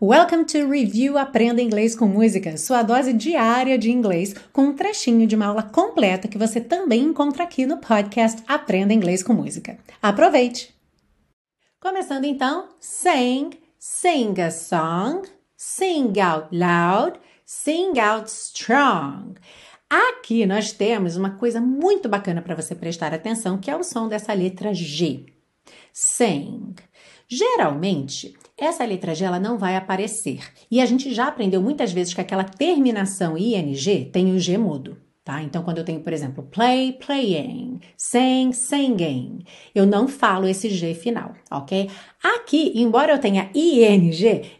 Welcome 0.00 0.44
to 0.44 0.70
Review 0.70 1.18
Aprenda 1.18 1.60
Inglês 1.60 1.96
com 1.96 2.06
Música, 2.06 2.56
sua 2.56 2.84
dose 2.84 3.12
diária 3.12 3.76
de 3.76 3.90
inglês, 3.90 4.32
com 4.52 4.66
um 4.66 4.72
trechinho 4.72 5.26
de 5.26 5.34
uma 5.34 5.46
aula 5.46 5.64
completa 5.64 6.28
que 6.28 6.38
você 6.38 6.60
também 6.60 7.02
encontra 7.02 7.42
aqui 7.42 7.66
no 7.66 7.78
podcast 7.78 8.40
Aprenda 8.46 8.94
Inglês 8.94 9.24
com 9.24 9.32
Música. 9.32 9.76
Aproveite! 10.00 10.72
Começando 11.80 12.26
então, 12.26 12.68
sing, 12.78 13.50
sing 13.76 14.40
a 14.40 14.52
song, 14.52 15.26
sing 15.56 16.12
out 16.20 16.46
loud, 16.56 17.18
sing 17.44 17.98
out 17.98 18.30
strong. 18.30 19.34
Aqui 19.90 20.46
nós 20.46 20.70
temos 20.70 21.16
uma 21.16 21.30
coisa 21.30 21.60
muito 21.60 22.08
bacana 22.08 22.40
para 22.40 22.54
você 22.54 22.72
prestar 22.72 23.12
atenção, 23.12 23.58
que 23.58 23.68
é 23.68 23.74
o 23.74 23.82
som 23.82 24.06
dessa 24.06 24.32
letra 24.32 24.72
G. 24.72 25.26
Sing. 25.92 26.76
Geralmente, 27.28 28.34
essa 28.56 28.84
letra 28.84 29.14
G 29.14 29.24
ela 29.24 29.38
não 29.38 29.58
vai 29.58 29.76
aparecer. 29.76 30.40
E 30.70 30.80
a 30.80 30.86
gente 30.86 31.12
já 31.12 31.28
aprendeu 31.28 31.60
muitas 31.60 31.92
vezes 31.92 32.14
que 32.14 32.20
aquela 32.20 32.42
terminação 32.42 33.36
ing 33.36 34.06
tem 34.10 34.32
o 34.32 34.38
G 34.38 34.56
mudo. 34.56 34.96
Tá? 35.28 35.42
Então, 35.42 35.62
quando 35.62 35.76
eu 35.76 35.84
tenho, 35.84 36.00
por 36.00 36.10
exemplo, 36.10 36.48
play, 36.50 36.94
playing, 36.94 37.80
sing, 37.98 38.50
singing, 38.50 39.44
eu 39.74 39.84
não 39.84 40.08
falo 40.08 40.48
esse 40.48 40.70
G 40.70 40.94
final, 40.94 41.34
ok? 41.50 41.90
Aqui, 42.22 42.72
embora 42.74 43.12
eu 43.12 43.18
tenha 43.18 43.50
ing, 43.54 44.10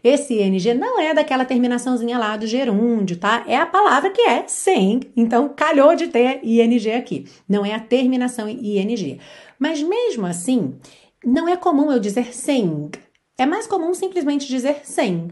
esse 0.03 0.39
ing 0.39 0.73
não 0.75 1.01
é 1.01 1.11
daquela 1.11 1.43
terminaçãozinha 1.43 2.19
lá 2.19 2.37
do 2.37 2.45
gerúndio, 2.45 3.17
tá? 3.17 3.43
É 3.47 3.55
a 3.55 3.65
palavra 3.65 4.11
que 4.11 4.21
é 4.21 4.47
sing, 4.47 4.99
então 5.17 5.49
calhou 5.49 5.95
de 5.95 6.05
ter 6.05 6.39
ing 6.43 6.91
aqui. 6.91 7.25
Não 7.49 7.65
é 7.65 7.73
a 7.73 7.79
terminação 7.79 8.47
ing. 8.47 9.19
Mas 9.57 9.81
mesmo 9.81 10.27
assim, 10.27 10.75
não 11.23 11.47
é 11.47 11.55
comum 11.55 11.91
eu 11.91 11.99
dizer 11.99 12.33
sing. 12.33 12.91
É 13.37 13.45
mais 13.45 13.67
comum 13.67 13.93
simplesmente 13.93 14.47
dizer 14.47 14.81
sing. 14.83 15.29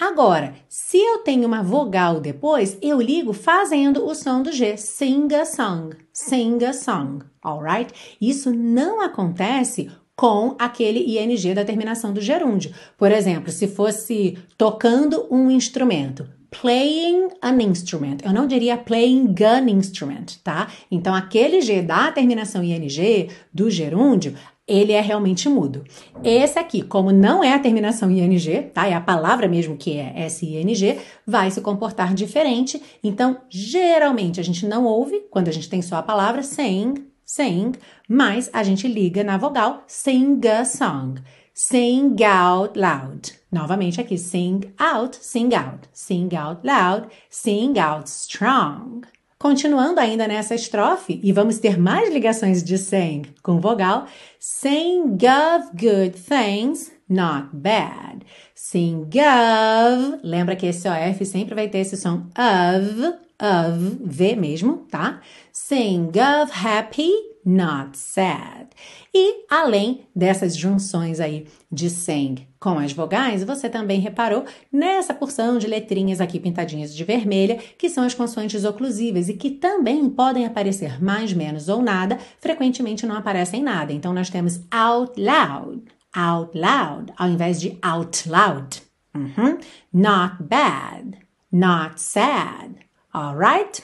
Agora, 0.00 0.54
se 0.68 0.98
eu 0.98 1.18
tenho 1.18 1.46
uma 1.46 1.62
vogal 1.62 2.20
depois, 2.20 2.78
eu 2.80 3.00
ligo 3.00 3.32
fazendo 3.32 4.06
o 4.06 4.14
som 4.14 4.42
do 4.42 4.52
G. 4.52 4.76
Sing 4.76 5.32
a 5.34 5.44
song. 5.44 5.96
Sing 6.12 6.64
a 6.64 6.72
song. 6.72 7.24
Alright? 7.42 8.16
Isso 8.20 8.52
não 8.52 9.00
acontece 9.00 9.90
com 10.16 10.56
aquele 10.58 11.00
ing 11.18 11.54
da 11.54 11.64
terminação 11.64 12.12
do 12.12 12.20
gerúndio. 12.22 12.74
Por 12.96 13.12
exemplo, 13.12 13.52
se 13.52 13.68
fosse 13.68 14.38
tocando 14.56 15.26
um 15.30 15.50
instrumento, 15.50 16.26
playing 16.60 17.28
an 17.42 17.60
instrument. 17.62 18.18
Eu 18.24 18.32
não 18.32 18.46
diria 18.46 18.76
playing 18.76 19.34
an 19.42 19.70
instrument, 19.70 20.38
tá? 20.42 20.68
Então, 20.90 21.14
aquele 21.14 21.60
G 21.60 21.82
da 21.82 22.10
terminação 22.10 22.62
ing 22.62 23.28
do 23.52 23.70
gerúndio, 23.70 24.34
ele 24.66 24.92
é 24.92 25.00
realmente 25.00 25.48
mudo. 25.48 25.84
Esse 26.24 26.58
aqui, 26.58 26.82
como 26.82 27.12
não 27.12 27.44
é 27.44 27.52
a 27.52 27.58
terminação 27.58 28.10
ing, 28.10 28.62
tá? 28.74 28.88
É 28.88 28.94
a 28.94 29.00
palavra 29.00 29.46
mesmo 29.46 29.76
que 29.76 29.96
é 29.98 30.28
SING, 30.28 30.98
vai 31.26 31.50
se 31.50 31.60
comportar 31.60 32.14
diferente. 32.14 32.82
Então, 33.02 33.38
geralmente 33.48 34.40
a 34.40 34.42
gente 34.42 34.66
não 34.66 34.84
ouve 34.84 35.24
quando 35.30 35.48
a 35.48 35.52
gente 35.52 35.68
tem 35.68 35.82
só 35.82 35.96
a 35.96 36.02
palavra 36.02 36.42
sing, 36.42 36.94
sing, 37.24 37.72
mas 38.08 38.50
a 38.52 38.62
gente 38.62 38.88
liga 38.88 39.22
na 39.22 39.36
vogal 39.36 39.84
sing 39.86 40.40
a 40.48 40.64
song. 40.64 41.20
Sing 41.58 42.14
out 42.22 42.78
loud. 42.78 43.32
Novamente 43.50 43.98
aqui, 43.98 44.18
sing 44.18 44.74
out, 44.78 45.16
sing 45.16 45.54
out, 45.54 45.88
sing 45.90 46.28
out 46.36 46.60
loud, 46.62 47.08
sing 47.30 47.78
out 47.78 48.10
strong. 48.10 49.06
Continuando 49.38 49.98
ainda 49.98 50.28
nessa 50.28 50.54
estrofe, 50.54 51.18
e 51.24 51.32
vamos 51.32 51.58
ter 51.58 51.78
mais 51.78 52.12
ligações 52.12 52.62
de 52.62 52.76
sing 52.76 53.22
com 53.42 53.58
vogal, 53.58 54.06
sing 54.38 55.16
of 55.24 55.70
good 55.72 56.12
things, 56.28 56.92
not 57.08 57.48
bad. 57.54 58.26
Sing 58.54 59.08
of, 59.18 60.20
lembra 60.22 60.56
que 60.56 60.66
esse 60.66 60.86
OF 60.86 61.24
sempre 61.24 61.54
vai 61.54 61.68
ter 61.68 61.78
esse 61.78 61.96
som 61.96 62.26
of, 62.36 63.16
of, 63.40 63.96
V 64.04 64.36
mesmo, 64.36 64.84
tá? 64.90 65.22
Sing 65.50 66.10
of 66.18 66.52
happy, 66.52 67.12
not 67.46 67.96
sad. 67.96 68.66
E 69.14 69.44
além 69.48 70.06
dessas 70.14 70.56
junções 70.56 71.20
aí 71.20 71.46
de 71.70 71.88
sing 71.88 72.46
com 72.58 72.78
as 72.78 72.92
vogais, 72.92 73.44
você 73.44 73.70
também 73.70 74.00
reparou 74.00 74.44
nessa 74.72 75.14
porção 75.14 75.56
de 75.56 75.68
letrinhas 75.68 76.20
aqui 76.20 76.40
pintadinhas 76.40 76.94
de 76.94 77.04
vermelha, 77.04 77.58
que 77.78 77.88
são 77.88 78.02
as 78.02 78.14
consoantes 78.14 78.64
oclusivas 78.64 79.28
e 79.28 79.34
que 79.34 79.50
também 79.50 80.10
podem 80.10 80.44
aparecer 80.44 81.02
mais, 81.02 81.32
menos 81.32 81.68
ou 81.68 81.80
nada, 81.80 82.18
frequentemente 82.40 83.06
não 83.06 83.16
aparecem 83.16 83.62
nada. 83.62 83.92
Então 83.92 84.12
nós 84.12 84.28
temos 84.28 84.60
out 84.70 85.12
loud, 85.20 85.84
out 86.12 86.58
loud, 86.58 87.12
ao 87.16 87.28
invés 87.28 87.60
de 87.60 87.78
out 87.80 88.28
loud. 88.28 88.82
Uhum. 89.14 89.58
Not 89.92 90.42
bad, 90.42 91.18
not 91.52 92.00
sad. 92.00 92.74
Alright? 93.14 93.82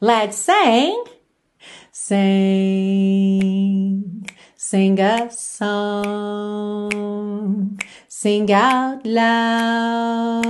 Let's 0.00 0.36
sing. 0.36 1.23
Sing, 1.96 2.26
sing 4.56 4.98
a 4.98 5.30
song, 5.30 6.90
sing 8.08 8.50
out 8.52 9.06
loud, 9.06 10.42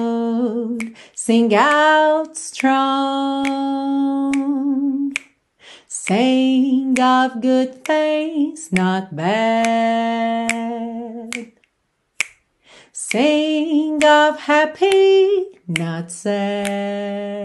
sing 1.15 1.55
out 1.55 2.35
strong. 2.35 2.73
Sing 5.87 6.99
of 6.99 7.43
good 7.43 7.85
things, 7.85 8.73
not 8.73 9.15
bad. 9.15 10.49
Sing 12.91 14.03
of 14.03 14.41
happy, 14.41 15.61
not 15.69 16.11
sad. 16.11 17.45